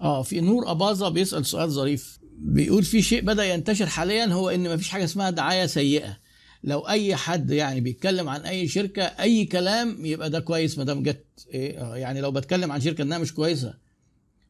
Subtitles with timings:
[0.00, 2.18] آه في نور أباظة بيسأل سؤال ظريف.
[2.38, 6.18] بيقول في شيء بدأ ينتشر حاليا هو إن مفيش حاجة اسمها دعاية سيئة.
[6.64, 11.02] لو أي حد يعني بيتكلم عن أي شركة أي كلام يبقى ده كويس ما دام
[11.02, 13.74] جت إيه آه، يعني لو بتكلم عن شركة إنها مش كويسة.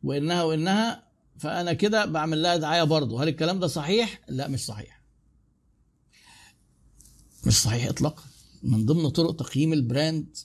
[0.03, 1.08] وإنها وإنها
[1.38, 3.22] فأنا كده بعمل لها دعاية برضه.
[3.22, 5.03] هل الكلام ده صحيح؟ لا مش صحيح.
[7.46, 8.22] مش صحيح اطلاقا.
[8.62, 10.37] من ضمن طرق تقييم البراند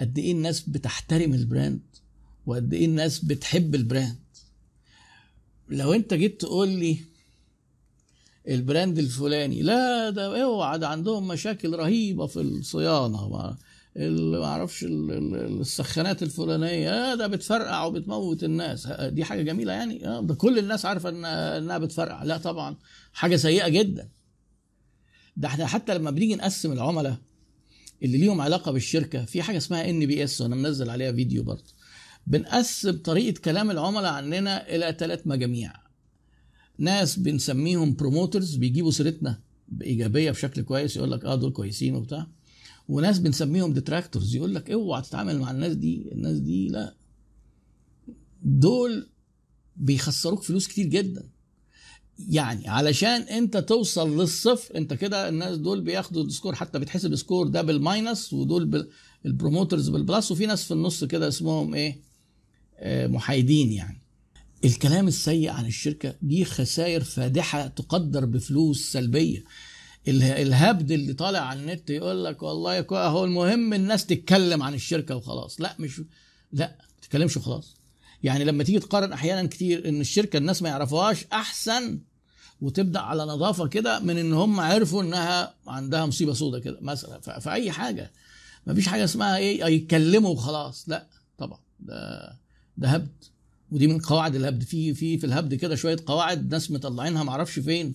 [0.00, 1.82] قد إيه الناس بتحترم ال brand؟
[2.46, 4.16] وقد إيه الناس بتحب ال brand.
[5.68, 6.98] لو انت جيت تقول لي
[8.48, 13.28] ال brand الفلاني لا ده اوعى ده عندهم مشاكل رهيبة في الصيانة
[13.96, 18.86] ما أعرفش ال- ال- السخانات الفلانية آه ده بتفرقع وبتموت الناس.
[18.86, 22.22] آه، دي حاجة جميلة يعني؟ آه ده كل الناس عارفة إنها بتفرقع.
[22.22, 22.76] لا طبعا
[23.12, 24.08] حاجة سيئة جدا.
[25.36, 27.16] ده إحنا حتى لما بنيجي نقسم العملاء
[28.02, 31.72] اللي ليهم علاقة بالشركة في حاجة اسمها NPS وأنا منزل عليها فيديو برضه.
[32.26, 35.72] بنقسم طريقة كلام العملاء عننا إلى ثلاث مجاميع.
[36.78, 42.26] ناس بنسميهم promoters بيجيبوا سيرتنا بإيجابية بشكل كويس يقول لك آه دول كويسين وبتاع.
[42.88, 46.94] وناس بنسميهم detractors يقول لك أوعى تتعامل مع الناس دي الناس دي لا.
[48.42, 49.06] دول
[49.76, 51.28] بيخسروك فلوس كتير جدا.
[52.28, 57.18] يعني علشان أنت توصل للصفر أنت كده الناس دول بياخدوا ال score حتى بيتحسب ال
[57.18, 58.88] score ده بال minus ودول بال-
[59.26, 62.00] ال promoters بال plus وفي ناس في النص كده اسمهم إيه؟
[62.82, 64.00] محايدين يعني.
[64.64, 69.44] الكلام السيء عن الشركة دي خسائر فادحة تقدر بفلوس سلبية.
[70.08, 75.16] اله- الهبد اللي طالع على النت يقول لك والله هو المهم الناس تتكلم عن الشركة
[75.16, 75.60] وخلاص.
[75.60, 76.00] لا مش
[76.52, 77.74] لا ما تتكلمش وخلاص.
[78.22, 82.00] يعني لما تيجي تقارن أحيانا كتير إن الشركة الناس ما يعرفوهاش أحسن
[82.60, 87.20] وتبدأ على نظافة كده من إن هم عرفوا إنها عندها مصيبة سودة كده مثلا.
[87.40, 88.12] في اي حاجة.
[88.66, 90.88] ما فيش حاجة اسمها إيه يتكلموا وخلاص.
[90.88, 91.06] لا
[91.38, 91.58] طبعا.
[91.80, 92.32] ده
[92.76, 93.24] ده هبد.
[93.72, 94.62] ودي من قواعد الهبد.
[94.62, 97.94] في في في الهبد كده شوية قواعد ناس مطلعينها معرفش فين.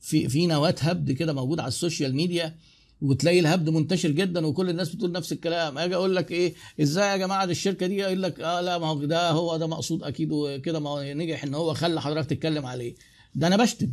[0.00, 2.56] في في نواة هبد كده موجود على السوشيال ميديا
[3.00, 5.78] وتلاقي الهبد منتشر جدا وكل الناس بتقول نفس الكلام.
[5.78, 9.04] أجي أقول لك إيه إزاي يا جماعة الشركة دي؟ يقول لك آه لا ما هو
[9.04, 12.94] ده هو ده مقصود أكيد وكده ما هو نجح إن هو خلى حضرتك تتكلم عليه.
[13.34, 13.90] ده أنا بشتم.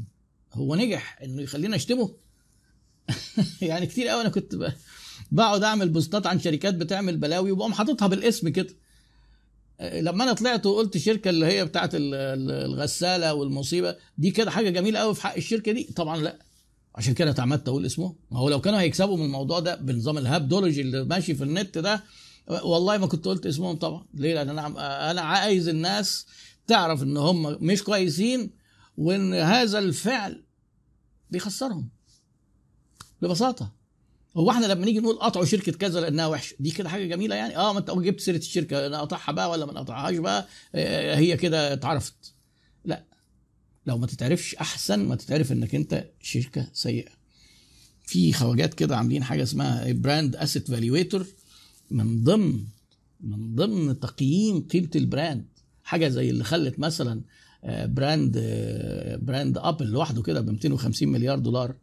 [0.54, 2.16] هو نجح إنه يخليني أشتمه؟
[3.62, 4.74] يعني كتير قوي أنا كنت
[5.32, 8.74] بقعد أعمل بوستات عن شركات بتعمل بلاوي وبقوم حاططها بالاسم كده.
[9.82, 11.66] لما أنا طلعت وقلت الشركة اللي هي
[11.96, 15.84] ال- الغسالة والمصيبة دي كده حاجة جميلة قوي في حق الشركة دي.
[15.96, 16.40] طبعا لا.
[16.96, 18.16] عشان كده اتعمدت أقول اسمه.
[18.32, 22.04] ما هو لو كانوا هيكسبوا من الموضوع ده بنظام الهابدولوجي اللي ماشي في النت ده
[22.48, 24.06] والله ما كنت قلت اسمهم طبعا.
[24.14, 26.26] ليه؟ لأن أنا أنا عايز الناس
[26.68, 28.52] تعرف إن هم مش كويسين
[28.98, 30.44] وإن هذا الفعل
[31.30, 31.90] بيخسرهم.
[33.22, 33.81] ببساطة.
[34.38, 36.56] هو إحنا لما نيجي نقول قطعوا شركة كذا لانها وحشة.
[36.60, 37.58] دي كده حاجة جميلة يعني.
[37.58, 41.38] آه ما انت جبت سيرة الشركة أنا أقطعها بقى ولا ما نقطعهاش بقى؟ آه، هي
[41.38, 42.34] كده اتعرفت.
[42.86, 43.04] لا.
[43.86, 47.10] لو ما تتعرفش أحسن ما تتعرف إنك أنت شركة سيئة.
[48.04, 51.26] في خواجات كده عاملين حاجة اسمها brand asset valuator
[51.92, 52.64] من ضمن
[53.22, 55.46] من ضمن تقييم قيمة ال brand
[55.84, 57.22] حاجة زي اللي خلت مثلا
[57.64, 61.76] آه، brand آه، brand Apple لوحده كده ب 250 مليار دولار.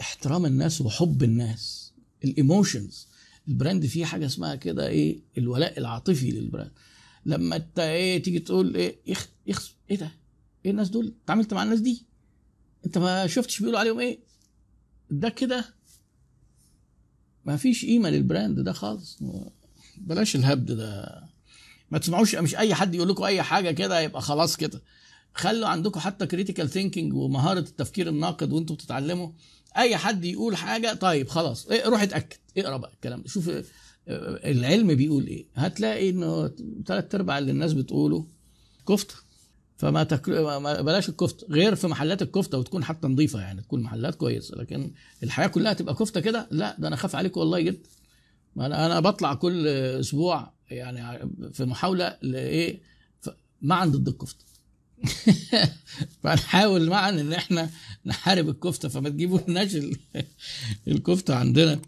[0.00, 1.92] احترام الناس وحب الناس.
[2.24, 3.08] ال emotions
[3.48, 6.70] ال brand فيه حاجة اسمها كده إيه؟ الولاء العاطفي لل brand.
[7.26, 10.12] لما انت إيه؟ تيجي تقول إيه؟ يخ يخ إيه ده؟
[10.64, 12.06] إيه الناس دول؟ اتعاملت مع الناس دي؟
[12.86, 14.18] أنت ما شفتش بيقولوا عليهم إيه؟
[15.10, 15.64] ده كده؟
[17.44, 19.18] ما فيش قيمة لل brand ده خالص.
[19.98, 21.22] بلاش الهبد ده.
[21.90, 24.82] ما تسمعوش مش أي حد يقول لكم أي حاجة كده يبقى خلاص كده.
[25.34, 29.30] خلوا عندكم حتى critical thinking ومهارة التفكير الناقد وانتوا بتتعلموا.
[29.76, 33.62] أي حد يقول حاجة طيب خلاص إيه روح اتأكد اقرأ بقى الكلام ده شوف آه،
[34.50, 35.46] العلم بيقول إيه.
[35.54, 36.50] هتلاقي إنه
[36.86, 38.26] ثلاث أرباع اللي الناس بتقوله
[38.88, 39.14] كفتة.
[39.76, 40.28] فما تك...
[40.28, 44.56] ما- بلاش الكفتة غير في محلات الكفتة وتكون حتى نظيفة يعني تكون محلات كويسة.
[44.56, 44.92] لكن
[45.22, 47.88] الحياة كلها تبقى كفتة كده لا ده أنا خاف عليكم والله جدا
[48.56, 52.80] ما أنا أنا بطلع كل أسبوع يعني في محاولة لإيه؟
[53.20, 53.30] ف-
[53.62, 54.44] معا ضد الكفته
[56.22, 57.70] فنحاول معا إن إحنا
[58.06, 59.96] نحارب الكفتة فما تجيبوا لناش ال-
[60.88, 61.80] الكفتة عندنا.